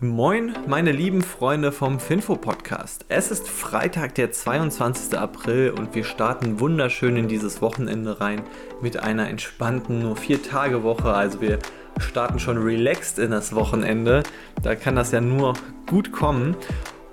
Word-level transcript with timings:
Moin, 0.00 0.52
meine 0.68 0.92
lieben 0.92 1.22
Freunde 1.22 1.72
vom 1.72 1.98
Finfo 1.98 2.36
Podcast. 2.36 3.04
Es 3.08 3.32
ist 3.32 3.48
Freitag, 3.48 4.14
der 4.14 4.30
22. 4.30 5.18
April 5.18 5.74
und 5.76 5.92
wir 5.92 6.04
starten 6.04 6.60
wunderschön 6.60 7.16
in 7.16 7.26
dieses 7.26 7.60
Wochenende 7.60 8.20
rein 8.20 8.42
mit 8.80 9.02
einer 9.02 9.28
entspannten 9.28 9.98
nur 9.98 10.14
vier 10.14 10.40
Tage 10.40 10.84
Woche. 10.84 11.12
Also 11.12 11.40
wir 11.40 11.58
starten 11.98 12.38
schon 12.38 12.58
relaxed 12.58 13.18
in 13.18 13.32
das 13.32 13.56
Wochenende. 13.56 14.22
Da 14.62 14.76
kann 14.76 14.94
das 14.94 15.10
ja 15.10 15.20
nur 15.20 15.54
gut 15.88 16.12
kommen. 16.12 16.54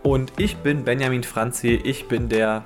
Und 0.03 0.33
ich 0.37 0.57
bin 0.57 0.83
Benjamin 0.83 1.23
Franzi. 1.23 1.81
Ich 1.83 2.07
bin 2.07 2.29
der 2.29 2.63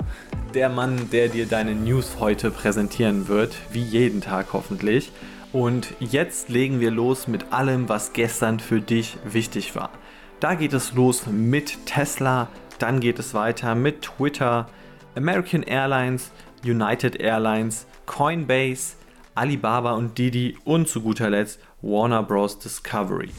der 0.53 0.67
Mann, 0.67 1.09
der 1.11 1.29
dir 1.29 1.45
deine 1.45 1.75
News 1.75 2.17
heute 2.19 2.51
präsentieren 2.51 3.29
wird, 3.29 3.55
wie 3.71 3.83
jeden 3.83 4.19
Tag 4.19 4.47
hoffentlich. 4.51 5.13
Und 5.53 5.93
jetzt 5.99 6.49
legen 6.49 6.79
wir 6.79 6.91
los 6.91 7.27
mit 7.27 7.53
allem, 7.53 7.89
was 7.89 8.13
gestern 8.13 8.59
für 8.59 8.81
dich 8.81 9.17
wichtig 9.23 9.75
war. 9.75 9.91
Da 10.39 10.55
geht 10.55 10.71
es 10.71 10.93
los 10.93 11.27
mit 11.27 11.85
Tesla, 11.85 12.47
dann 12.77 13.01
geht 13.01 13.19
es 13.19 13.33
weiter 13.33 13.75
mit 13.75 14.03
Twitter, 14.03 14.69
American 15.17 15.63
Airlines, 15.63 16.31
United 16.63 17.19
Airlines, 17.19 17.85
Coinbase, 18.05 18.95
Alibaba 19.35 19.95
und 19.95 20.17
Didi 20.17 20.57
und 20.63 20.87
zu 20.87 21.01
guter 21.01 21.29
Letzt 21.29 21.59
Warner 21.81 22.23
Bros. 22.23 22.57
Discovery. 22.57 23.31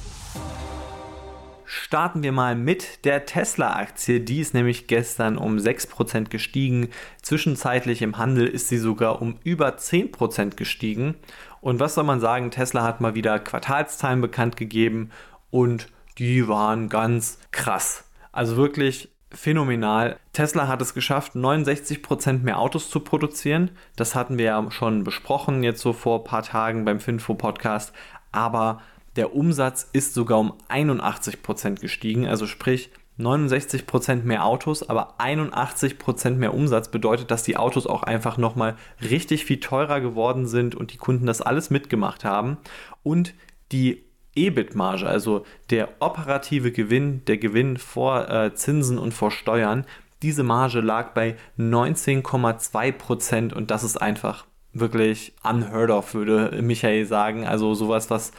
Starten 1.65 2.23
wir 2.23 2.33
mal 2.33 2.55
mit 2.55 3.07
der 3.07 3.25
Tesla-Aktie. 3.25 4.21
Die 4.21 4.41
ist 4.41 4.53
nämlich 4.53 4.87
gestern 4.87 5.39
um 5.39 5.57
6% 5.57 6.29
gestiegen. 6.29 6.91
Zwischenzeitlich 7.23 8.03
im 8.03 8.19
Handel 8.19 8.47
ist 8.47 8.69
sie 8.69 8.79
sogar 8.79 9.23
um 9.23 9.39
über 9.43 9.71
10% 9.71 10.55
gestiegen. 10.57 11.15
Und 11.63 11.81
was 11.81 11.95
soll 11.95 12.05
man 12.05 12.21
sagen? 12.21 12.51
Tesla 12.51 12.83
hat 12.83 13.01
mal 13.01 13.15
wieder 13.15 13.39
Quartalszahlen 13.39 14.21
bekannt 14.21 14.59
gegeben 14.59 15.11
und 15.51 15.89
die 16.21 16.47
waren 16.49 16.91
ganz 16.91 17.39
krass. 17.51 18.05
Also 18.31 18.57
wirklich 18.57 19.09
phänomenal. 19.31 20.19
Tesla 20.35 20.69
hat 20.69 20.83
es 20.83 20.93
geschafft, 20.93 21.35
69% 21.35 22.41
mehr 22.41 22.59
Autos 22.59 22.91
zu 22.91 23.01
produzieren. 23.01 23.71
Das 23.97 24.15
hatten 24.15 24.37
wir 24.37 24.45
ja 24.45 24.71
schon 24.71 25.03
besprochen, 25.03 25.63
jetzt 25.63 25.81
so 25.81 25.95
vor 25.95 26.19
ein 26.19 26.25
paar 26.25 26.43
Tagen 26.43 26.85
beim 26.85 27.01
Finfo-Podcast. 27.01 27.95
Aber 28.33 28.83
der 29.17 29.35
Umsatz 29.35 29.89
ist 29.95 30.13
sogar 30.13 30.39
um 30.39 30.53
81% 30.69 31.81
gestiegen. 31.81 32.27
Also 32.27 32.47
sprich, 32.47 32.91
69% 33.19 34.23
mehr 34.23 34.45
Autos, 34.45 34.87
aber 34.87 35.19
81% 35.21 36.33
mehr 36.33 36.53
Umsatz 36.53 36.91
bedeutet, 36.91 37.31
dass 37.31 37.45
die 37.45 37.57
Autos 37.57 37.87
auch 37.87 38.03
einfach 38.03 38.37
nochmal 38.37 38.77
richtig 39.01 39.47
viel 39.47 39.61
teurer 39.61 40.01
geworden 40.03 40.47
sind 40.47 40.75
und 40.75 40.93
die 40.93 40.99
Kunden 40.99 41.25
das 41.25 41.41
alles 41.41 41.71
mitgemacht 41.71 42.25
haben. 42.25 42.59
Und 43.03 43.33
die 43.73 44.10
EBIT-Marge, 44.47 45.07
also 45.07 45.45
der 45.71 45.89
operative 46.01 46.73
Gewinn, 46.73 47.25
der 47.27 47.39
Gewinn 47.39 47.77
vor 47.77 48.29
äh, 48.29 48.55
Zinsen 48.55 48.99
und 48.99 49.15
vor 49.15 49.31
Steuern, 49.31 49.85
diese 50.23 50.43
Marge 50.43 50.81
lag 50.81 51.13
bei 51.15 51.37
19,2% 51.59 53.55
und 53.55 53.71
das 53.71 53.85
ist 53.85 53.97
einfach 53.97 54.47
wirklich 54.73 55.33
unheard 55.43 55.91
of, 55.91 56.15
würde 56.15 56.61
Michael 56.63 57.07
sagen. 57.07 57.47
Also 57.47 57.75
sowas, 57.75 58.11
was 58.11 58.33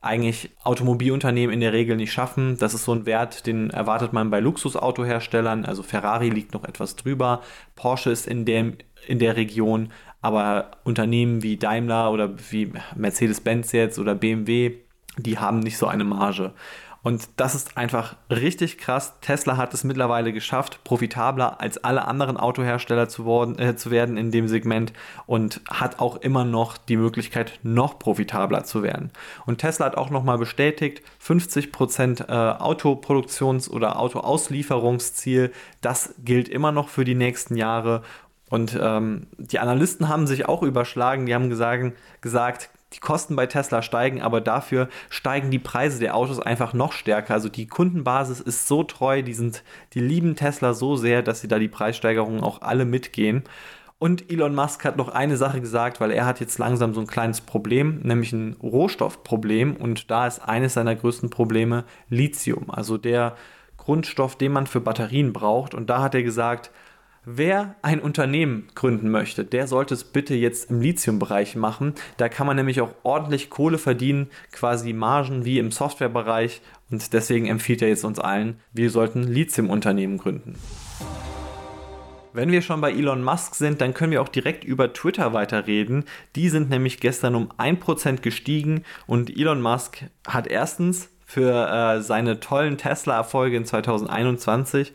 eigentlich 0.00 0.50
Automobilunternehmen 0.62 1.52
in 1.52 1.60
der 1.60 1.72
Regel 1.72 1.96
nicht 1.96 2.12
schaffen. 2.12 2.56
Das 2.58 2.74
ist 2.74 2.84
so 2.84 2.92
ein 2.92 3.06
Wert, 3.06 3.46
den 3.46 3.70
erwartet 3.70 4.12
man 4.12 4.30
bei 4.30 4.40
Luxusautoherstellern. 4.40 5.64
Also 5.64 5.82
Ferrari 5.82 6.30
liegt 6.30 6.54
noch 6.54 6.64
etwas 6.64 6.96
drüber, 6.96 7.42
Porsche 7.74 8.10
ist 8.10 8.26
in, 8.26 8.44
dem, 8.44 8.76
in 9.06 9.18
der 9.18 9.36
Region, 9.36 9.90
aber 10.20 10.72
Unternehmen 10.84 11.42
wie 11.42 11.56
Daimler 11.56 12.12
oder 12.12 12.34
wie 12.50 12.72
Mercedes-Benz 12.96 13.72
jetzt 13.72 13.98
oder 13.98 14.14
BMW 14.14 14.76
die 15.16 15.38
haben 15.38 15.60
nicht 15.60 15.78
so 15.78 15.86
eine 15.86 16.04
Marge. 16.04 16.52
Und 17.02 17.28
das 17.36 17.54
ist 17.54 17.76
einfach 17.76 18.16
richtig 18.28 18.76
krass. 18.76 19.14
Tesla 19.20 19.56
hat 19.56 19.72
es 19.72 19.84
mittlerweile 19.84 20.32
geschafft, 20.32 20.82
profitabler 20.82 21.60
als 21.60 21.82
alle 21.82 22.06
anderen 22.06 22.36
Autohersteller 22.36 23.08
zu, 23.08 23.24
worden, 23.24 23.58
äh, 23.58 23.76
zu 23.76 23.90
werden 23.90 24.16
in 24.16 24.32
dem 24.32 24.48
Segment 24.48 24.92
und 25.26 25.60
hat 25.70 26.00
auch 26.00 26.16
immer 26.16 26.44
noch 26.44 26.76
die 26.76 26.96
Möglichkeit, 26.96 27.60
noch 27.62 27.98
profitabler 27.98 28.64
zu 28.64 28.82
werden. 28.82 29.10
Und 29.46 29.58
Tesla 29.58 29.86
hat 29.86 29.96
auch 29.96 30.10
nochmal 30.10 30.38
bestätigt, 30.38 31.02
50% 31.24 32.28
äh, 32.28 32.32
Autoproduktions- 32.32 33.70
oder 33.70 33.98
Autoauslieferungsziel, 33.98 35.52
das 35.80 36.14
gilt 36.24 36.48
immer 36.48 36.72
noch 36.72 36.88
für 36.88 37.04
die 37.04 37.14
nächsten 37.14 37.56
Jahre. 37.56 38.02
Und 38.50 38.78
ähm, 38.80 39.28
die 39.36 39.60
Analysten 39.60 40.08
haben 40.08 40.26
sich 40.26 40.48
auch 40.48 40.62
überschlagen, 40.62 41.26
die 41.26 41.34
haben 41.34 41.48
gesagt, 41.48 41.92
gesagt 42.22 42.70
die 42.94 43.00
Kosten 43.00 43.36
bei 43.36 43.46
Tesla 43.46 43.82
steigen, 43.82 44.22
aber 44.22 44.40
dafür 44.40 44.88
steigen 45.10 45.50
die 45.50 45.58
Preise 45.58 45.98
der 45.98 46.14
Autos 46.14 46.40
einfach 46.40 46.72
noch 46.72 46.92
stärker. 46.92 47.34
Also 47.34 47.48
die 47.48 47.66
Kundenbasis 47.66 48.40
ist 48.40 48.66
so 48.66 48.82
treu, 48.82 49.22
die, 49.22 49.34
sind, 49.34 49.62
die 49.92 50.00
lieben 50.00 50.36
Tesla 50.36 50.72
so 50.72 50.96
sehr, 50.96 51.22
dass 51.22 51.40
sie 51.40 51.48
da 51.48 51.58
die 51.58 51.68
Preissteigerungen 51.68 52.42
auch 52.42 52.62
alle 52.62 52.84
mitgehen. 52.84 53.44
Und 53.98 54.30
Elon 54.30 54.54
Musk 54.54 54.84
hat 54.84 54.96
noch 54.96 55.08
eine 55.08 55.36
Sache 55.36 55.60
gesagt, 55.60 56.00
weil 56.00 56.12
er 56.12 56.24
hat 56.24 56.40
jetzt 56.40 56.58
langsam 56.58 56.94
so 56.94 57.00
ein 57.00 57.08
kleines 57.08 57.40
Problem, 57.40 57.98
nämlich 58.04 58.32
ein 58.32 58.56
Rohstoffproblem. 58.62 59.74
Und 59.76 60.10
da 60.10 60.26
ist 60.26 60.38
eines 60.38 60.74
seiner 60.74 60.94
größten 60.94 61.30
Probleme 61.30 61.84
Lithium, 62.08 62.70
also 62.70 62.96
der 62.96 63.36
Grundstoff, 63.76 64.36
den 64.36 64.52
man 64.52 64.68
für 64.68 64.80
Batterien 64.80 65.32
braucht. 65.32 65.74
Und 65.74 65.90
da 65.90 66.00
hat 66.00 66.14
er 66.14 66.22
gesagt, 66.22 66.70
Wer 67.24 67.74
ein 67.82 68.00
Unternehmen 68.00 68.68
gründen 68.74 69.10
möchte, 69.10 69.44
der 69.44 69.66
sollte 69.66 69.94
es 69.94 70.04
bitte 70.04 70.34
jetzt 70.34 70.70
im 70.70 70.80
Lithium-Bereich 70.80 71.56
machen. 71.56 71.94
Da 72.16 72.28
kann 72.28 72.46
man 72.46 72.56
nämlich 72.56 72.80
auch 72.80 72.94
ordentlich 73.02 73.50
Kohle 73.50 73.78
verdienen, 73.78 74.30
quasi 74.52 74.92
Margen 74.92 75.44
wie 75.44 75.58
im 75.58 75.72
Softwarebereich. 75.72 76.62
Und 76.90 77.12
deswegen 77.12 77.46
empfiehlt 77.46 77.82
er 77.82 77.88
jetzt 77.88 78.04
uns 78.04 78.18
allen, 78.18 78.60
wir 78.72 78.90
sollten 78.90 79.24
Lithium-Unternehmen 79.24 80.18
gründen. 80.18 80.54
Wenn 82.32 82.52
wir 82.52 82.62
schon 82.62 82.80
bei 82.80 82.92
Elon 82.92 83.24
Musk 83.24 83.56
sind, 83.56 83.80
dann 83.80 83.94
können 83.94 84.12
wir 84.12 84.22
auch 84.22 84.28
direkt 84.28 84.62
über 84.62 84.92
Twitter 84.92 85.32
weiterreden. 85.32 86.04
Die 86.36 86.48
sind 86.48 86.70
nämlich 86.70 87.00
gestern 87.00 87.34
um 87.34 87.50
1% 87.58 88.20
gestiegen 88.20 88.84
und 89.06 89.36
Elon 89.36 89.60
Musk 89.60 90.04
hat 90.26 90.46
erstens 90.46 91.08
für 91.26 91.68
äh, 91.68 92.00
seine 92.00 92.40
tollen 92.40 92.78
Tesla-Erfolge 92.78 93.56
in 93.56 93.64
2021 93.64 94.92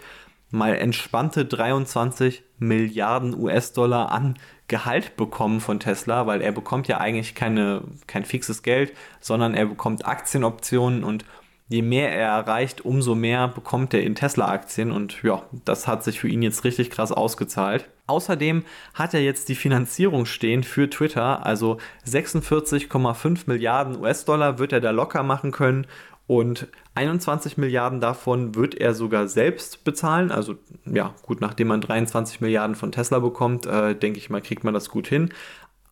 mal 0.53 0.75
entspannte 0.75 1.46
23 1.46 2.44
Milliarden 2.59 3.38
US-Dollar 3.38 4.12
an 4.12 4.38
Gehalt 4.68 5.18
bekommen 5.18 5.59
von 5.59 5.80
Tesla, 5.80 6.28
weil 6.28 6.41
er 6.41 6.52
bekommt 6.52 6.88
ja 6.88 7.00
eigentlich 7.00 7.36
keine, 7.36 7.81
kein 8.08 8.24
fixes 8.24 8.62
Geld, 8.62 8.94
sondern 9.19 9.56
er 9.56 9.66
bekommt 9.66 10.06
Aktienoptionen 10.06 11.03
und 11.03 11.25
je 11.69 11.81
mehr 11.81 12.12
er 12.12 12.30
erreicht, 12.30 12.86
umso 12.86 13.16
mehr 13.16 13.47
bekommt 13.47 13.96
er 13.96 14.03
in 14.03 14.13
Tesla-Aktien 14.13 14.92
und 14.92 15.24
ja, 15.24 15.42
das 15.66 15.88
hat 15.88 16.03
sich 16.03 16.19
für 16.19 16.28
ihn 16.28 16.44
jetzt 16.44 16.63
richtig 16.63 16.92
krass 16.92 17.12
ausgezahlt. 17.12 17.90
Außerdem 18.06 18.63
hat 18.94 19.16
er 19.16 19.22
jetzt 19.22 19.50
die 19.50 19.56
Finanzierung 19.56 20.25
stehen 20.25 20.63
für 20.63 20.90
Twitter, 20.90 21.46
also 21.46 21.78
46,5 22.06 23.44
Milliarden 23.47 24.00
US-Dollar 24.00 24.59
wird 24.59 24.72
er 24.72 24.81
da 24.81 24.92
locker 24.92 25.24
machen 25.24 25.52
können 25.52 25.88
und 26.26 26.68
21 26.96 27.58
Milliarden 27.58 28.00
davon 28.00 28.56
wird 28.56 28.76
er 28.76 28.94
sogar 28.94 29.28
selbst 29.28 29.84
bezahlen. 29.84 30.32
Also 30.32 30.56
ja, 30.86 31.14
gut, 31.24 31.42
nachdem 31.42 31.68
man 31.68 31.82
23 31.82 32.40
Milliarden 32.40 32.76
von 32.76 32.92
Tesla 32.92 33.20
bekommt, 33.20 33.66
äh, 33.66 33.96
denke 33.96 34.20
ich 34.20 34.30
mal, 34.30 34.42
kriegt 34.42 34.64
man 34.64 34.74
das 34.74 34.90
gut 34.90 35.08
hin. 35.08 35.34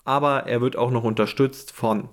Aber 0.06 0.48
er 0.48 0.62
wird 0.62 0.76
auch 0.76 0.92
noch 0.92 1.04
unterstützt 1.04 1.72
von 1.72 2.10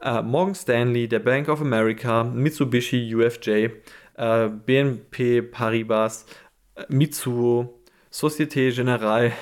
äh, 0.00 0.22
Morgan 0.22 0.54
Stanley, 0.54 1.08
der 1.08 1.20
Bank 1.20 1.48
of 1.48 1.60
America, 1.60 2.24
Mitsubishi 2.24 3.14
UFJ, 3.14 3.68
äh, 4.16 4.48
BNP 4.48 5.42
Paribas, 5.42 6.26
äh, 6.74 6.84
Mitsuo, 6.88 7.80
Societe 8.10 8.72
Generale, 8.72 9.32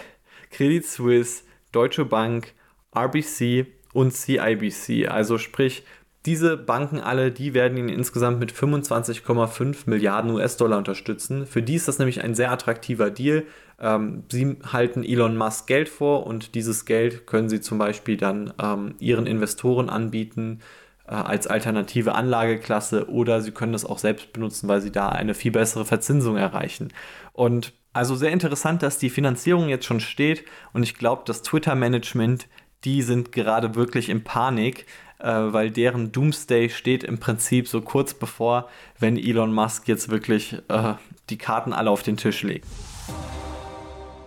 Credit 0.50 0.84
Suisse, 0.84 1.44
Deutsche 1.72 2.04
Bank, 2.04 2.54
RBC 2.94 3.66
und 3.92 4.12
CIBC. 4.12 5.08
Also 5.08 5.38
sprich, 5.38 5.84
diese 6.28 6.58
Banken 6.58 7.00
alle, 7.00 7.32
die 7.32 7.54
werden 7.54 7.78
ihn 7.78 7.88
insgesamt 7.88 8.38
mit 8.38 8.52
25,5 8.52 9.84
Milliarden 9.86 10.30
US-Dollar 10.32 10.76
unterstützen. 10.76 11.46
Für 11.46 11.62
die 11.62 11.74
ist 11.74 11.88
das 11.88 11.98
nämlich 11.98 12.22
ein 12.22 12.34
sehr 12.34 12.52
attraktiver 12.52 13.10
Deal. 13.10 13.44
Ähm, 13.80 14.24
sie 14.30 14.58
halten 14.70 15.04
Elon 15.04 15.38
Musk 15.38 15.66
Geld 15.68 15.88
vor 15.88 16.26
und 16.26 16.54
dieses 16.54 16.84
Geld 16.84 17.26
können 17.26 17.48
sie 17.48 17.62
zum 17.62 17.78
Beispiel 17.78 18.18
dann 18.18 18.52
ähm, 18.62 18.94
ihren 18.98 19.26
Investoren 19.26 19.88
anbieten 19.88 20.60
äh, 21.06 21.14
als 21.14 21.46
alternative 21.46 22.14
Anlageklasse 22.14 23.08
oder 23.08 23.40
sie 23.40 23.52
können 23.52 23.72
das 23.72 23.86
auch 23.86 23.98
selbst 23.98 24.34
benutzen, 24.34 24.68
weil 24.68 24.82
sie 24.82 24.92
da 24.92 25.08
eine 25.08 25.32
viel 25.32 25.52
bessere 25.52 25.86
Verzinsung 25.86 26.36
erreichen. 26.36 26.92
Und 27.32 27.72
also 27.94 28.16
sehr 28.16 28.32
interessant, 28.32 28.82
dass 28.82 28.98
die 28.98 29.08
Finanzierung 29.08 29.70
jetzt 29.70 29.86
schon 29.86 30.00
steht 30.00 30.44
und 30.74 30.82
ich 30.82 30.94
glaube, 30.94 31.22
das 31.24 31.40
Twitter-Management, 31.40 32.48
die 32.84 33.00
sind 33.00 33.32
gerade 33.32 33.76
wirklich 33.76 34.10
in 34.10 34.24
Panik, 34.24 34.84
äh, 35.18 35.26
weil 35.28 35.70
deren 35.70 36.12
Doomsday 36.12 36.70
steht 36.70 37.04
im 37.04 37.18
Prinzip 37.18 37.68
so 37.68 37.80
kurz 37.80 38.14
bevor, 38.14 38.68
wenn 38.98 39.16
Elon 39.16 39.52
Musk 39.52 39.88
jetzt 39.88 40.08
wirklich 40.08 40.56
äh, 40.68 40.94
die 41.30 41.38
Karten 41.38 41.72
alle 41.72 41.90
auf 41.90 42.02
den 42.02 42.16
Tisch 42.16 42.42
legt. 42.42 42.66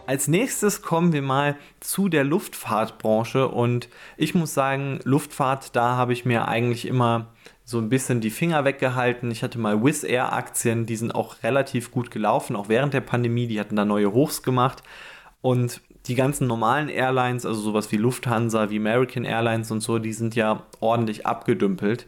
Als 0.07 0.27
nächstes 0.27 0.81
kommen 0.81 1.13
wir 1.13 1.21
mal 1.21 1.55
zu 1.79 2.09
der 2.09 2.23
Luftfahrtbranche 2.23 3.47
und 3.47 3.88
ich 4.17 4.35
muss 4.35 4.53
sagen, 4.53 4.99
Luftfahrt, 5.03 5.75
da 5.75 5.95
habe 5.95 6.11
ich 6.11 6.25
mir 6.25 6.47
eigentlich 6.47 6.85
immer 6.85 7.27
so 7.63 7.77
ein 7.77 7.89
bisschen 7.89 8.19
die 8.19 8.29
Finger 8.29 8.65
weggehalten. 8.65 9.31
Ich 9.31 9.44
hatte 9.44 9.57
mal 9.57 9.83
Wizz 9.83 10.03
Air 10.03 10.33
Aktien, 10.33 10.85
die 10.85 10.97
sind 10.97 11.15
auch 11.15 11.44
relativ 11.44 11.91
gut 11.91 12.11
gelaufen, 12.11 12.55
auch 12.55 12.67
während 12.67 12.94
der 12.94 13.01
Pandemie. 13.01 13.47
Die 13.47 13.59
hatten 13.59 13.77
da 13.77 13.85
neue 13.85 14.11
Hochs 14.11 14.44
gemacht. 14.44 14.83
Und 15.41 15.81
die 16.07 16.15
ganzen 16.15 16.48
normalen 16.48 16.89
Airlines, 16.89 17.45
also 17.45 17.62
sowas 17.62 17.92
wie 17.92 17.98
Lufthansa, 17.98 18.69
wie 18.69 18.77
American 18.77 19.24
Airlines 19.24 19.71
und 19.71 19.81
so, 19.81 20.00
die 20.00 20.13
sind 20.13 20.36
ja 20.36 20.63
ordentlich 20.80 21.25
abgedümpelt. 21.25 22.07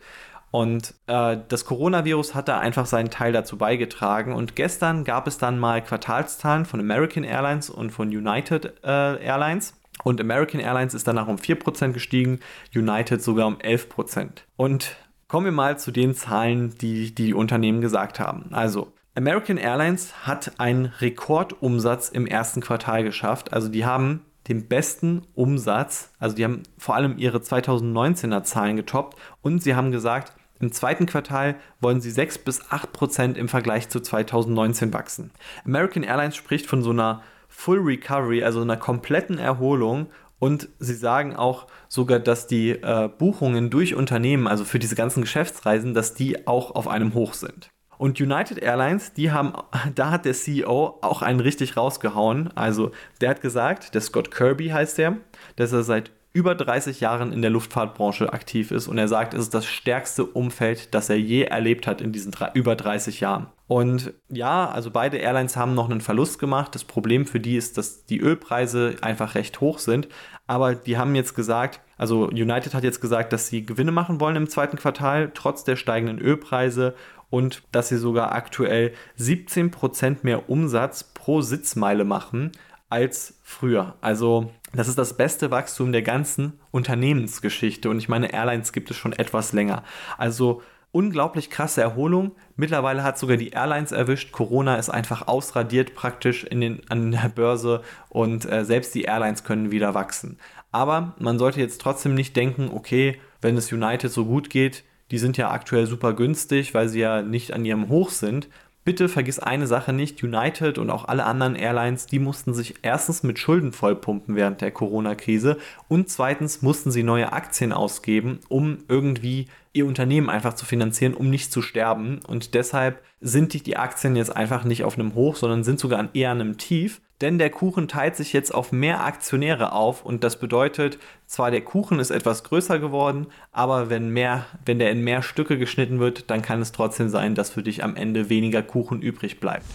Und 0.51 0.93
äh, 1.07 1.37
das 1.47 1.65
Coronavirus 1.65 2.35
hat 2.35 2.47
da 2.47 2.59
einfach 2.59 2.85
seinen 2.85 3.09
Teil 3.09 3.33
dazu 3.33 3.57
beigetragen. 3.57 4.33
Und 4.33 4.55
gestern 4.55 5.03
gab 5.03 5.25
es 5.25 5.39
dann 5.39 5.57
mal 5.57 5.83
Quartalszahlen 5.83 6.65
von 6.65 6.79
American 6.79 7.23
Airlines 7.23 7.71
und 7.71 7.89
von 7.89 8.09
United 8.09 8.73
äh, 8.83 9.23
Airlines. 9.23 9.73
Und 10.03 10.21
American 10.21 10.59
Airlines 10.59 10.93
ist 10.93 11.07
danach 11.07 11.27
um 11.27 11.37
4% 11.37 11.93
gestiegen, 11.93 12.39
United 12.75 13.21
sogar 13.23 13.47
um 13.47 13.57
11%. 13.57 14.43
Und 14.55 14.95
kommen 15.27 15.45
wir 15.45 15.51
mal 15.51 15.79
zu 15.79 15.91
den 15.91 16.13
Zahlen, 16.13 16.75
die 16.79 17.15
die 17.15 17.33
Unternehmen 17.33 17.81
gesagt 17.81 18.19
haben. 18.19 18.49
Also, 18.51 18.93
American 19.15 19.57
Airlines 19.57 20.25
hat 20.25 20.59
einen 20.59 20.85
Rekordumsatz 20.85 22.09
im 22.09 22.25
ersten 22.25 22.61
Quartal 22.61 23.03
geschafft. 23.03 23.53
Also 23.53 23.69
die 23.69 23.85
haben 23.85 24.21
den 24.47 24.67
besten 24.67 25.21
Umsatz, 25.35 26.11
also 26.19 26.35
die 26.35 26.43
haben 26.43 26.63
vor 26.77 26.95
allem 26.95 27.17
ihre 27.17 27.37
2019er 27.37 28.43
Zahlen 28.43 28.75
getoppt 28.75 29.17
und 29.41 29.61
sie 29.61 29.75
haben 29.75 29.91
gesagt, 29.91 30.33
im 30.59 30.71
zweiten 30.71 31.05
Quartal 31.05 31.55
wollen 31.79 32.01
sie 32.01 32.09
6 32.09 32.39
bis 32.39 32.71
8 32.71 32.91
Prozent 32.91 33.37
im 33.37 33.47
Vergleich 33.47 33.87
zu 33.89 33.99
2019 33.99 34.93
wachsen. 34.93 35.31
American 35.63 36.03
Airlines 36.03 36.35
spricht 36.35 36.65
von 36.65 36.81
so 36.81 36.89
einer 36.89 37.21
Full 37.47 37.79
Recovery, 37.79 38.43
also 38.43 38.61
einer 38.61 38.77
kompletten 38.77 39.37
Erholung 39.37 40.07
und 40.39 40.69
sie 40.79 40.95
sagen 40.95 41.35
auch 41.35 41.67
sogar, 41.87 42.19
dass 42.19 42.47
die 42.47 42.71
äh, 42.71 43.09
Buchungen 43.17 43.69
durch 43.69 43.95
Unternehmen, 43.95 44.47
also 44.47 44.65
für 44.65 44.79
diese 44.79 44.95
ganzen 44.95 45.21
Geschäftsreisen, 45.21 45.93
dass 45.93 46.15
die 46.15 46.47
auch 46.47 46.71
auf 46.71 46.87
einem 46.87 47.13
Hoch 47.13 47.33
sind. 47.33 47.69
Und 48.03 48.19
United 48.19 48.57
Airlines, 48.57 49.13
die 49.13 49.31
haben, 49.31 49.53
da 49.95 50.11
hat 50.11 50.25
der 50.25 50.33
CEO 50.33 50.99
auch 51.01 51.21
einen 51.21 51.39
richtig 51.39 51.77
rausgehauen. 51.77 52.49
Also 52.53 52.91
der 53.21 53.29
hat 53.29 53.39
gesagt, 53.39 53.95
der 53.95 54.01
Scott 54.01 54.29
Kirby 54.29 54.67
heißt 54.67 54.97
der, 54.97 55.19
dass 55.55 55.71
er 55.71 55.83
seit 55.83 56.11
über 56.33 56.53
30 56.53 56.99
Jahren 56.99 57.31
in 57.31 57.41
der 57.41 57.51
Luftfahrtbranche 57.51 58.33
aktiv 58.33 58.71
ist 58.71 58.89
und 58.89 58.97
er 58.97 59.07
sagt, 59.07 59.33
es 59.33 59.43
ist 59.43 59.53
das 59.53 59.65
stärkste 59.65 60.25
Umfeld, 60.25 60.93
das 60.93 61.09
er 61.09 61.17
je 61.17 61.43
erlebt 61.43 61.87
hat 61.87 62.01
in 62.01 62.11
diesen 62.11 62.33
drei, 62.33 62.51
über 62.55 62.75
30 62.75 63.21
Jahren. 63.21 63.47
Und 63.67 64.13
ja, 64.27 64.67
also 64.67 64.91
beide 64.91 65.17
Airlines 65.17 65.55
haben 65.55 65.73
noch 65.73 65.89
einen 65.89 66.01
Verlust 66.01 66.39
gemacht. 66.39 66.75
Das 66.75 66.83
Problem 66.83 67.25
für 67.25 67.39
die 67.39 67.55
ist, 67.55 67.77
dass 67.77 68.05
die 68.05 68.19
Ölpreise 68.19 68.97
einfach 68.99 69.35
recht 69.35 69.61
hoch 69.61 69.79
sind. 69.79 70.09
Aber 70.45 70.75
die 70.75 70.97
haben 70.97 71.15
jetzt 71.15 71.35
gesagt, 71.35 71.79
also 71.97 72.25
United 72.25 72.73
hat 72.73 72.83
jetzt 72.83 72.99
gesagt, 72.99 73.31
dass 73.31 73.47
sie 73.47 73.65
Gewinne 73.65 73.93
machen 73.93 74.19
wollen 74.19 74.35
im 74.35 74.49
zweiten 74.49 74.75
Quartal, 74.75 75.31
trotz 75.33 75.63
der 75.63 75.77
steigenden 75.77 76.19
Ölpreise 76.19 76.95
und 77.33 77.63
dass 77.71 77.89
sie 77.89 77.97
sogar 77.97 78.33
aktuell 78.33 78.93
17% 79.19 80.17
mehr 80.21 80.51
Umsatz 80.51 81.03
pro 81.15 81.41
Sitzmeile 81.41 82.03
machen 82.03 82.51
als 82.89 83.39
früher. 83.41 83.95
Also 84.01 84.51
das 84.71 84.87
ist 84.87 84.99
das 84.99 85.17
beste 85.17 85.49
Wachstum 85.49 85.91
der 85.91 86.03
ganzen 86.03 86.59
Unternehmensgeschichte 86.69 87.89
und 87.89 87.97
ich 87.97 88.07
meine, 88.07 88.31
Airlines 88.31 88.71
gibt 88.71 88.91
es 88.91 88.97
schon 88.97 89.13
etwas 89.13 89.51
länger. 89.51 89.81
Also 90.19 90.61
unglaublich 90.91 91.49
krasse 91.49 91.81
Erholung. 91.81 92.33
Mittlerweile 92.55 93.01
hat 93.01 93.17
sogar 93.17 93.37
die 93.37 93.49
Airlines 93.49 93.91
erwischt. 93.91 94.31
Corona 94.31 94.75
ist 94.75 94.91
einfach 94.91 95.27
ausradiert 95.27 95.95
praktisch 95.95 96.43
in 96.43 96.61
den, 96.61 96.81
an 96.89 97.09
der 97.09 97.29
Börse 97.33 97.81
und 98.09 98.45
äh, 98.45 98.63
selbst 98.63 98.93
die 98.93 99.05
Airlines 99.05 99.43
können 99.43 99.71
wieder 99.71 99.95
wachsen. 99.95 100.37
Aber 100.71 101.15
man 101.17 101.39
sollte 101.39 101.61
jetzt 101.61 101.81
trotzdem 101.81 102.13
nicht 102.13 102.35
denken, 102.35 102.69
okay, 102.71 103.19
wenn 103.41 103.57
es 103.57 103.71
United 103.71 104.11
so 104.11 104.25
gut 104.25 104.51
geht, 104.51 104.83
die 105.11 105.17
sind 105.17 105.37
ja 105.37 105.51
aktuell 105.51 105.87
super 105.87 106.13
günstig, 106.13 106.73
weil 106.73 106.89
sie 106.89 106.99
ja 106.99 107.21
nicht 107.21 107.53
an 107.53 107.65
ihrem 107.65 107.89
Hoch 107.89 108.09
sind. 108.09 108.47
Bitte 108.85 109.07
vergiss 109.07 109.39
eine 109.39 109.65
Sache 109.65 109.93
nicht, 109.93 110.21
United 110.23 110.77
und 110.77 110.89
auch 110.89 111.05
alle 111.05 111.23
anderen 111.23 111.55
Airlines, 111.55 112.05
die 112.05 112.19
mussten 112.19 112.53
sich 112.53 112.75
erstens 112.81 113.23
mit 113.23 113.39
Schulden 113.39 113.71
vollpumpen 113.71 114.35
während 114.35 114.59
der 114.59 114.71
Corona-Krise 114.71 115.57
und 115.87 116.09
zweitens 116.09 116.61
mussten 116.61 116.91
sie 116.91 117.03
neue 117.03 117.31
Aktien 117.31 117.71
ausgeben, 117.71 118.39
um 118.49 118.79
irgendwie 118.89 119.47
ihr 119.71 119.85
Unternehmen 119.85 120.29
einfach 120.29 120.53
zu 120.53 120.65
finanzieren, 120.65 121.13
um 121.13 121.29
nicht 121.29 121.51
zu 121.51 121.61
sterben. 121.61 122.19
Und 122.27 122.53
deshalb 122.55 123.01
sind 123.21 123.53
die, 123.53 123.77
Aktien 123.77 124.17
jetzt 124.17 124.35
einfach 124.35 124.65
nicht 124.65 124.83
auf 124.83 124.99
einem 124.99 125.15
Hoch, 125.15 125.37
sondern 125.37 125.63
sind 125.63 125.79
sogar 125.79 126.09
eher 126.13 126.31
an 126.31 126.41
einem 126.41 126.57
Tief 126.57 127.01
denn 127.23 127.37
der 127.37 127.49
Kuchen 127.49 127.87
teilt 127.87 128.17
sich 128.17 128.33
jetzt 128.33 128.53
auf 128.53 128.73
mehr 128.73 129.05
Aktionäre 129.05 129.71
auf 129.71 130.03
und 130.03 130.25
das 130.25 130.37
bedeutet, 130.37 130.99
zwar 131.25 131.51
der 131.51 131.61
Kuchen 131.61 131.99
ist 131.99 132.11
etwas 132.11 132.43
größer 132.43 132.79
geworden, 132.79 133.27
aber 133.53 133.89
wenn, 133.89 134.09
mehr, 134.09 134.45
wenn 134.65 134.77
der 134.77 134.91
in 134.91 135.05
mehr 135.05 135.21
Stücke 135.21 135.57
geschnitten 135.57 135.99
wird, 135.99 136.29
dann 136.29 136.41
kann 136.41 136.61
es 136.61 136.73
trotzdem 136.73 137.07
sein, 137.07 137.33
dass 137.33 137.49
für 137.49 137.63
dich 137.63 137.81
am 137.81 137.95
Ende 137.95 138.29
weniger 138.29 138.61
Kuchen 138.61 139.01
übrig 139.01 139.39
bleibt. 139.39 139.65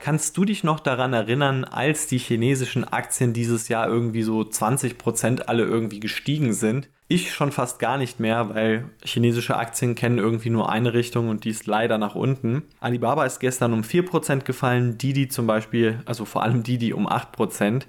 Kannst 0.00 0.34
du 0.38 0.46
dich 0.46 0.64
noch 0.64 0.80
daran 0.80 1.12
erinnern, 1.12 1.64
als 1.64 2.06
die 2.06 2.16
chinesischen 2.16 2.84
Aktien 2.84 3.34
dieses 3.34 3.68
Jahr 3.68 3.86
irgendwie 3.86 4.22
so 4.22 4.40
20% 4.40 5.42
alle 5.42 5.64
irgendwie 5.64 6.00
gestiegen 6.00 6.54
sind? 6.54 6.88
Ich 7.06 7.34
schon 7.34 7.52
fast 7.52 7.78
gar 7.80 7.98
nicht 7.98 8.18
mehr, 8.18 8.54
weil 8.54 8.88
chinesische 9.04 9.56
Aktien 9.56 9.94
kennen 9.94 10.16
irgendwie 10.16 10.48
nur 10.48 10.70
eine 10.70 10.94
Richtung 10.94 11.28
und 11.28 11.44
die 11.44 11.50
ist 11.50 11.66
leider 11.66 11.98
nach 11.98 12.14
unten. 12.14 12.62
Alibaba 12.80 13.26
ist 13.26 13.40
gestern 13.40 13.74
um 13.74 13.82
4% 13.82 14.44
gefallen, 14.44 14.96
Didi 14.96 15.28
zum 15.28 15.46
Beispiel, 15.46 16.00
also 16.06 16.24
vor 16.24 16.44
allem 16.44 16.62
Didi 16.62 16.94
um 16.94 17.06
8%. 17.06 17.82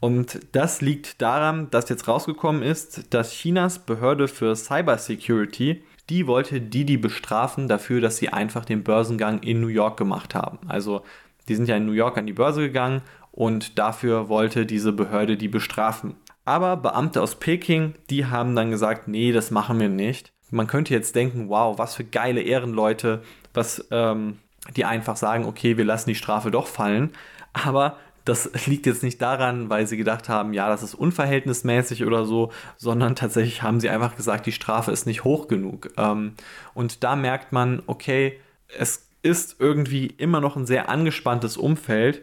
Und 0.00 0.40
das 0.50 0.80
liegt 0.80 1.22
daran, 1.22 1.70
dass 1.70 1.88
jetzt 1.88 2.08
rausgekommen 2.08 2.62
ist, 2.62 3.14
dass 3.14 3.32
Chinas 3.32 3.78
Behörde 3.78 4.26
für 4.26 4.56
Cybersecurity 4.56 5.84
die 6.10 6.26
wollte 6.26 6.60
Didi 6.60 6.96
bestrafen 6.96 7.68
dafür, 7.68 8.00
dass 8.00 8.16
sie 8.16 8.28
einfach 8.28 8.64
den 8.64 8.82
Börsengang 8.82 9.40
in 9.40 9.60
New 9.60 9.68
York 9.68 9.96
gemacht 9.96 10.34
haben. 10.34 10.58
Also 10.66 11.04
die 11.48 11.54
sind 11.54 11.68
ja 11.68 11.76
in 11.76 11.86
New 11.86 11.92
York 11.92 12.18
an 12.18 12.26
die 12.26 12.32
Börse 12.32 12.60
gegangen 12.62 13.02
und 13.30 13.78
dafür 13.78 14.28
wollte 14.28 14.66
diese 14.66 14.92
Behörde 14.92 15.36
die 15.36 15.48
bestrafen. 15.48 16.14
Aber 16.44 16.76
Beamte 16.76 17.22
aus 17.22 17.36
Peking, 17.36 17.94
die 18.10 18.26
haben 18.26 18.56
dann 18.56 18.70
gesagt, 18.70 19.08
nee, 19.08 19.32
das 19.32 19.50
machen 19.50 19.78
wir 19.78 19.88
nicht. 19.88 20.32
Man 20.50 20.66
könnte 20.66 20.92
jetzt 20.92 21.14
denken, 21.14 21.48
wow, 21.48 21.78
was 21.78 21.94
für 21.94 22.04
geile 22.04 22.42
Ehrenleute, 22.42 23.22
was 23.54 23.86
ähm, 23.90 24.38
die 24.76 24.84
einfach 24.84 25.16
sagen, 25.16 25.44
okay, 25.46 25.76
wir 25.76 25.84
lassen 25.84 26.10
die 26.10 26.14
Strafe 26.14 26.50
doch 26.50 26.66
fallen. 26.66 27.12
Aber 27.52 27.96
das 28.24 28.50
liegt 28.66 28.86
jetzt 28.86 29.02
nicht 29.02 29.22
daran, 29.22 29.70
weil 29.70 29.86
sie 29.86 29.96
gedacht 29.96 30.28
haben, 30.28 30.52
ja, 30.52 30.68
das 30.68 30.82
ist 30.82 30.94
unverhältnismäßig 30.94 32.04
oder 32.04 32.24
so, 32.24 32.52
sondern 32.76 33.16
tatsächlich 33.16 33.62
haben 33.62 33.80
sie 33.80 33.88
einfach 33.88 34.16
gesagt, 34.16 34.46
die 34.46 34.52
Strafe 34.52 34.90
ist 34.90 35.06
nicht 35.06 35.24
hoch 35.24 35.48
genug. 35.48 35.90
Ähm, 35.96 36.34
und 36.74 37.04
da 37.04 37.16
merkt 37.16 37.52
man, 37.52 37.82
okay, 37.86 38.38
es 38.76 39.08
ist 39.22 39.56
irgendwie 39.58 40.06
immer 40.06 40.40
noch 40.40 40.56
ein 40.56 40.66
sehr 40.66 40.88
angespanntes 40.88 41.56
Umfeld. 41.56 42.22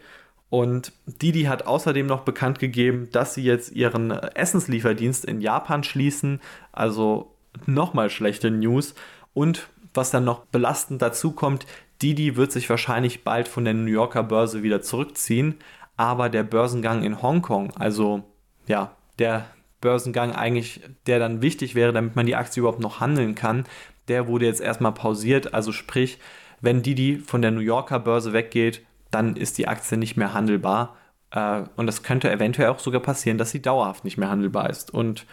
Und 0.50 0.94
Didi 1.06 1.44
hat 1.44 1.68
außerdem 1.68 2.08
noch 2.08 2.22
bekannt 2.22 2.60
gegeben, 2.60 3.10
dass 3.12 3.36
sie 3.36 3.44
jetzt 3.44 3.72
ihren 3.72 4.12
Essenslieferdienst 4.12 5.26
in 5.26 5.42
Japan 5.42 5.84
schließen. 5.84 6.42
Also 6.72 7.36
nochmal 7.66 8.10
schlechte 8.10 8.52
News. 8.52 8.96
Und 9.34 9.68
was 9.94 10.12
dann 10.12 10.26
noch 10.26 10.46
belastend 10.46 11.02
dazu 11.02 11.32
kommt, 11.32 11.66
Didi 12.02 12.36
wird 12.36 12.52
sich 12.52 12.70
wahrscheinlich 12.70 13.24
bald 13.24 13.48
von 13.48 13.66
der 13.66 13.74
New 13.74 13.92
Yorker 13.92 14.24
Börse 14.24 14.64
wieder 14.64 14.82
zurückziehen 14.82 15.56
aber 16.00 16.30
der 16.30 16.44
Börsengang 16.44 17.04
in 17.04 17.22
Hongkong, 17.22 17.76
also 17.76 18.24
ja, 18.68 18.96
der 19.20 19.48
Börsengang 19.82 20.34
eigentlich, 20.34 20.80
der 21.08 21.20
dann 21.20 21.42
wichtig 21.42 21.76
wäre, 21.76 21.92
damit 21.92 22.16
man 22.16 22.26
die 22.26 22.38
Aktie 22.38 22.62
überhaupt 22.62 22.80
noch 22.80 23.02
handeln 23.02 23.36
kann, 23.36 23.66
der 24.08 24.30
wurde 24.30 24.46
jetzt 24.46 24.62
erstmal 24.62 24.94
pausiert. 24.94 25.54
Also 25.54 25.74
sprich, 25.74 26.18
wenn 26.62 26.82
Didi 26.82 27.18
von 27.18 27.42
der 27.42 27.52
New 27.52 27.60
Yorker 27.60 28.00
Börse 28.00 28.34
weggeht, 28.34 28.82
dann 29.12 29.36
ist 29.36 29.58
die 29.58 29.68
Aktie 29.68 29.98
nicht 29.98 30.18
mehr 30.18 30.34
handelbar. 30.34 30.98
Äh, 31.32 31.64
und 31.76 31.88
das 31.88 32.04
könnte 32.04 32.32
eventuell 32.32 32.70
auch 32.70 32.80
sogar 32.80 33.02
passieren, 33.02 33.38
dass 33.38 33.52
sie 33.52 33.62
dauerhaft 33.62 34.04
nicht 34.04 34.18
mehr 34.18 34.30
handelbar 34.30 34.70
ist. 34.70 34.94
Und 34.94 35.26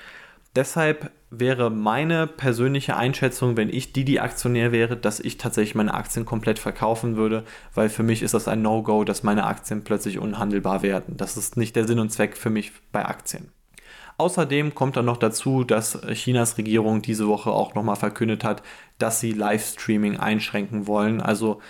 deshalb 0.55 1.11
wäre 1.31 1.71
meine 1.71 2.27
persönliche 2.27 2.97
Einschätzung, 2.97 3.57
wenn 3.57 3.69
ich 3.69 3.93
Didi-Aktionär 3.93 4.73
wäre, 4.73 4.97
dass 4.97 5.21
ich 5.21 5.39
tatsächlich 5.39 5.75
meine 5.75 5.95
Aktien 5.95 6.25
komplett 6.25 6.59
verkaufen 6.59 7.17
würde, 7.17 7.45
weil 7.75 7.89
für 7.89 8.03
mich 8.03 8.23
ist 8.23 8.35
das 8.35 8.49
ein 8.49 8.63
No-Go, 8.63 9.05
dass 9.05 9.23
meine 9.23 9.45
Aktien 9.45 9.85
plötzlich 9.85 10.19
unhandelbar 10.19 10.83
werden. 10.83 11.17
Das 11.17 11.37
ist 11.37 11.57
nicht 11.57 11.77
der 11.77 11.87
Sinn 11.87 11.99
und 11.99 12.11
Zweck 12.11 12.37
für 12.37 12.51
mich 12.51 12.73
bei 12.93 13.05
Aktien. 13.05 13.51
Außerdem 14.19 14.75
kommt 14.75 14.97
dann 14.97 15.05
noch 15.05 15.19
dazu, 15.19 15.63
dass 15.65 16.01
Chinas 16.13 16.57
Regierung 16.57 17.03
diese 17.03 17.29
Woche 17.29 17.51
auch 17.51 17.75
nochmal 17.75 17.97
verkündet 17.97 18.45
hat, 18.45 18.63
dass 18.99 19.21
sie 19.21 19.33
Livestreaming 19.33 20.17
einschränken 20.17 20.87
wollen. 20.87 21.21
Also 21.21 21.61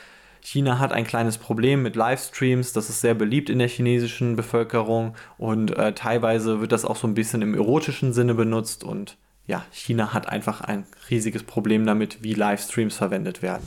China 0.41 0.79
hat 0.79 0.93
ein 0.93 1.05
kleines 1.05 1.39
Problem 1.39 1.83
mit 1.83 1.97
Livestreams, 1.97 2.73
das 2.73 2.89
ist 2.89 3.01
sehr 3.01 3.15
beliebt 3.15 3.51
in 3.51 3.59
der 3.59 3.67
chinesischen 3.67 4.37
Bevölkerung 4.37 5.17
und 5.39 5.77
äh, 5.77 5.93
teilweise 5.93 6.61
wird 6.61 6.71
das 6.71 6.85
auch 6.85 6.95
so 6.95 7.09
ein 7.09 7.15
bisschen 7.15 7.43
im 7.43 7.55
erotischen 7.55 8.13
Sinne 8.13 8.35
benutzt 8.35 8.85
und 8.85 9.17
ja, 9.49 9.65
China 9.73 10.13
hat 10.13 10.29
einfach 10.29 10.61
ein 10.61 10.87
riesiges 11.11 11.43
Problem 11.43 11.85
damit, 11.85 12.23
wie 12.23 12.35
Livestreams 12.35 12.97
verwendet 12.97 13.43
werden. 13.43 13.67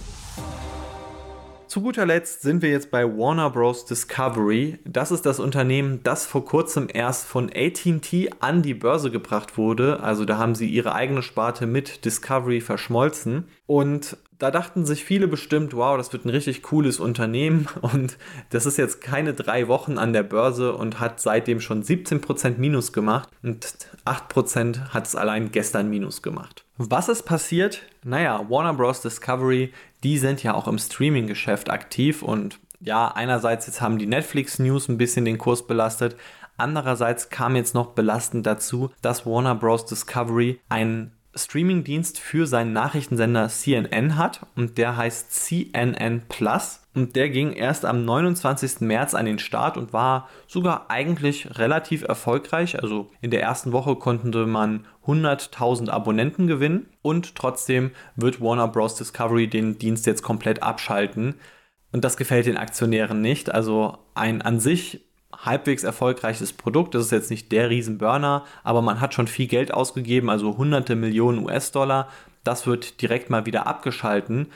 Zu 1.69 1.81
guter 1.81 2.07
Letzt 2.07 2.41
sind 2.41 2.63
wir 2.63 2.71
jetzt 2.71 2.89
bei 2.89 3.05
Warner 3.05 3.51
Bros. 3.51 3.85
Discovery. 3.85 4.79
Das 4.85 5.11
ist 5.11 5.27
das 5.27 5.39
Unternehmen, 5.39 5.99
das 6.01 6.25
vor 6.25 6.43
kurzem 6.43 6.87
erst 6.91 7.27
von 7.27 7.51
ATT 7.55 8.31
an 8.39 8.63
die 8.63 8.73
Börse 8.73 9.11
gebracht 9.11 9.55
wurde. 9.55 9.99
Also 9.99 10.25
da 10.25 10.39
haben 10.39 10.55
sie 10.55 10.67
ihre 10.67 10.95
eigene 10.95 11.21
Sparte 11.21 11.67
mit 11.67 12.05
Discovery 12.05 12.59
verschmolzen. 12.59 13.49
Und 13.67 14.17
da 14.39 14.49
dachten 14.49 14.85
sich 14.85 15.03
viele 15.03 15.27
bestimmt, 15.27 15.75
wow, 15.75 15.95
das 15.97 16.11
wird 16.11 16.25
ein 16.25 16.29
richtig 16.29 16.63
cooles 16.63 16.99
Unternehmen 16.99 17.67
und 17.81 18.17
das 18.49 18.65
ist 18.65 18.77
jetzt 18.77 19.01
keine 19.01 19.33
drei 19.33 19.67
Wochen 19.67 19.99
an 19.99 20.13
der 20.13 20.23
Börse 20.23 20.73
und 20.73 20.99
hat 20.99 21.19
seitdem 21.19 21.59
schon 21.59 21.83
17% 21.83 22.57
Minus 22.57 22.93
gemacht 22.93 23.29
und 23.43 23.75
8% 24.05 24.89
hat 24.89 25.05
es 25.05 25.15
allein 25.15 25.51
gestern 25.51 25.89
Minus 25.89 26.21
gemacht. 26.21 26.65
Was 26.77 27.09
ist 27.09 27.23
passiert? 27.23 27.83
Naja, 28.05 28.45
Warner 28.49 28.73
Bros. 28.73 29.01
Discovery, 29.01 29.73
die 30.03 30.17
sind 30.17 30.43
ja 30.43 30.53
auch 30.53 30.67
im 30.67 30.77
Streaming-Geschäft 30.77 31.69
aktiv 31.69 32.21
und 32.21 32.59
ja, 32.81 33.09
einerseits 33.09 33.67
jetzt 33.67 33.81
haben 33.81 33.97
die 33.97 34.05
Netflix-News 34.05 34.87
ein 34.87 34.97
bisschen 34.97 35.25
den 35.25 35.37
Kurs 35.37 35.67
belastet, 35.67 36.15
andererseits 36.57 37.29
kam 37.29 37.55
jetzt 37.55 37.73
noch 37.73 37.87
belastend 37.87 38.45
dazu, 38.45 38.91
dass 39.01 39.25
Warner 39.25 39.55
Bros. 39.55 39.85
Discovery 39.85 40.59
einen 40.69 41.11
Streamingdienst 41.39 42.19
für 42.19 42.45
seinen 42.45 42.73
Nachrichtensender 42.73 43.49
CNN 43.49 44.17
hat 44.17 44.45
und 44.55 44.77
der 44.77 44.97
heißt 44.97 45.31
CNN 45.31 46.23
Plus 46.29 46.81
und 46.93 47.15
der 47.15 47.29
ging 47.29 47.53
erst 47.53 47.85
am 47.85 48.03
29. 48.03 48.81
März 48.81 49.13
an 49.13 49.25
den 49.25 49.39
Start 49.39 49.77
und 49.77 49.93
war 49.93 50.27
sogar 50.47 50.89
eigentlich 50.89 51.57
relativ 51.57 52.03
erfolgreich. 52.03 52.81
Also 52.81 53.09
in 53.21 53.31
der 53.31 53.41
ersten 53.41 53.71
Woche 53.71 53.95
konnte 53.95 54.45
man 54.45 54.85
100.000 55.05 55.89
Abonnenten 55.89 56.47
gewinnen 56.47 56.87
und 57.01 57.35
trotzdem 57.35 57.91
wird 58.15 58.41
Warner 58.41 58.67
Bros. 58.67 58.95
Discovery 58.95 59.47
den 59.47 59.77
Dienst 59.77 60.05
jetzt 60.07 60.23
komplett 60.23 60.61
abschalten. 60.61 61.35
Und 61.91 62.03
das 62.03 62.17
gefällt 62.17 62.45
den 62.45 62.57
Aktionären 62.57 63.21
nicht. 63.21 63.53
Also 63.53 63.97
ein 64.13 64.41
an 64.41 64.59
sich 64.59 65.08
halbwegs 65.35 65.83
erfolgreiches 65.83 66.53
Produkt. 66.53 66.95
Das 66.95 67.05
ist 67.05 67.11
jetzt 67.11 67.29
nicht 67.29 67.51
der 67.51 67.69
Riesenburner, 67.69 68.45
aber 68.63 68.81
man 68.81 68.99
hat 68.99 69.13
schon 69.13 69.27
viel 69.27 69.47
Geld 69.47 69.73
ausgegeben, 69.73 70.29
also 70.29 70.57
hunderte 70.57 70.95
Millionen 70.95 71.45
US-Dollar. 71.45 72.09
Das 72.43 72.67
wird 72.67 73.01
direkt 73.01 73.29
mal 73.29 73.45
wieder 73.45 73.67
abgeschalten. 73.67 74.47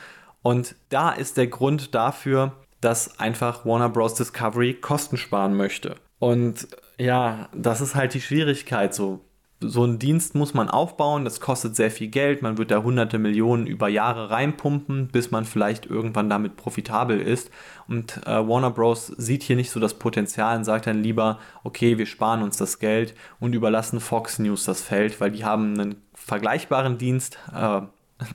Und 0.42 0.76
da 0.90 1.12
ist 1.12 1.38
der 1.38 1.48
Grund 1.48 1.96
dafür, 1.96 2.54
dass 2.82 3.20
einfach 3.20 3.66
Warner 3.66 3.90
Bros. 3.90 4.16
Discovery 4.16 4.74
Kosten 4.74 5.18
sparen 5.18 5.56
möchte. 5.56 5.96
Und 6.20 6.68
ja, 6.98 7.50
das 7.54 7.82
ist 7.82 7.96
halt 7.96 8.14
die 8.14 8.22
Schwierigkeit 8.22 8.94
so 8.94 9.22
so 9.70 9.84
einen 9.84 10.00
Dienst 10.00 10.36
muss 10.36 10.54
man 10.54 10.70
aufbauen, 10.70 11.26
das 11.26 11.40
kostet 11.40 11.76
sehr 11.76 11.92
viel 11.92 12.08
Geld, 12.08 12.42
man 12.42 12.58
wird 12.58 12.72
da 12.72 12.84
hunderte 12.84 13.20
Millionen 13.20 13.68
über 13.68 13.88
Jahre 13.88 14.30
reinpumpen, 14.30 15.08
bis 15.08 15.32
man 15.32 15.46
vielleicht 15.46 15.86
irgendwann 15.86 16.30
damit 16.30 16.56
profitabel 16.56 17.20
ist. 17.20 17.50
Und 17.88 18.18
äh, 18.26 18.48
Warner 18.48 18.72
Bros. 18.72 19.08
sieht 19.08 19.44
hier 19.44 19.56
nicht 19.56 19.72
so 19.72 19.80
das 19.80 19.96
Potenzial 19.96 20.58
und 20.58 20.64
sagt 20.64 20.88
dann 20.88 21.02
lieber, 21.02 21.40
okay, 21.64 21.98
wir 21.98 22.06
sparen 22.06 22.44
uns 22.44 22.58
das 22.58 22.80
Geld 22.80 23.16
und 23.40 23.54
überlassen 23.54 24.00
Fox 24.00 24.40
News 24.40 24.66
das 24.66 24.82
Feld, 24.82 25.20
weil 25.20 25.32
die 25.32 25.46
haben 25.46 25.80
einen 25.80 25.96
vergleichbaren 26.14 26.98
Dienst, 26.98 27.38
äh, 27.54 27.82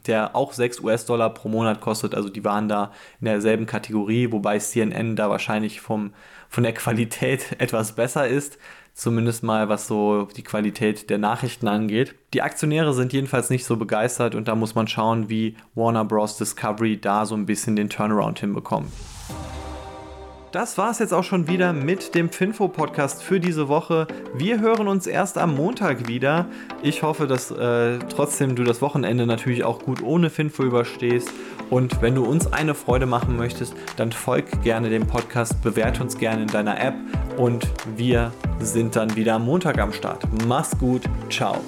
der 0.06 0.36
auch 0.36 0.52
6 0.52 0.80
US-Dollar 0.80 1.30
pro 1.34 1.48
Monat 1.48 1.80
kostet. 1.80 2.14
Also 2.14 2.28
die 2.28 2.44
waren 2.44 2.68
da 2.68 2.92
in 3.20 3.26
derselben 3.26 3.66
Kategorie, 3.66 4.32
wobei 4.32 4.58
CNN 4.58 5.16
da 5.16 5.30
wahrscheinlich 5.30 5.80
vom, 5.80 6.12
von 6.48 6.62
der 6.62 6.74
Qualität 6.74 7.56
etwas 7.58 7.92
besser 7.92 8.28
ist. 8.28 8.58
Zumindest 8.98 9.44
mal, 9.44 9.68
was 9.68 9.86
so 9.86 10.26
die 10.36 10.42
Qualität 10.42 11.08
der 11.08 11.18
Nachrichten 11.18 11.68
angeht. 11.68 12.16
Die 12.34 12.42
Aktionäre 12.42 12.92
sind 12.94 13.12
jedenfalls 13.12 13.48
nicht 13.48 13.64
so 13.64 13.76
begeistert 13.76 14.34
und 14.34 14.48
da 14.48 14.56
muss 14.56 14.74
man 14.74 14.88
schauen, 14.88 15.28
wie 15.28 15.54
Warner 15.76 16.04
Bros. 16.04 16.36
Discovery 16.36 17.00
da 17.00 17.24
so 17.24 17.36
ein 17.36 17.46
bisschen 17.46 17.76
den 17.76 17.90
Turnaround 17.90 18.40
hinbekommt. 18.40 18.90
Das 20.52 20.78
war 20.78 20.90
es 20.90 20.98
jetzt 20.98 21.12
auch 21.12 21.24
schon 21.24 21.46
wieder 21.46 21.74
mit 21.74 22.14
dem 22.14 22.30
Finfo-Podcast 22.30 23.22
für 23.22 23.38
diese 23.38 23.68
Woche. 23.68 24.06
Wir 24.34 24.60
hören 24.60 24.88
uns 24.88 25.06
erst 25.06 25.36
am 25.36 25.54
Montag 25.54 26.08
wieder. 26.08 26.46
Ich 26.82 27.02
hoffe, 27.02 27.26
dass 27.26 27.50
äh, 27.50 27.98
trotzdem 28.08 28.56
du 28.56 28.64
das 28.64 28.80
Wochenende 28.80 29.26
natürlich 29.26 29.64
auch 29.64 29.80
gut 29.80 30.02
ohne 30.02 30.30
Finfo 30.30 30.62
überstehst. 30.62 31.30
Und 31.68 32.00
wenn 32.00 32.14
du 32.14 32.24
uns 32.24 32.50
eine 32.50 32.74
Freude 32.74 33.04
machen 33.04 33.36
möchtest, 33.36 33.74
dann 33.96 34.10
folg 34.10 34.62
gerne 34.62 34.88
dem 34.88 35.06
Podcast, 35.06 35.60
bewerte 35.62 36.02
uns 36.02 36.16
gerne 36.16 36.42
in 36.42 36.48
deiner 36.48 36.80
App 36.80 36.94
und 37.36 37.68
wir 37.96 38.32
sind 38.58 38.96
dann 38.96 39.16
wieder 39.16 39.34
am 39.34 39.44
Montag 39.44 39.78
am 39.78 39.92
Start. 39.92 40.24
Mach's 40.46 40.78
gut, 40.78 41.02
ciao. 41.28 41.60